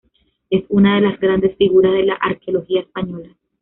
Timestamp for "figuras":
1.57-1.93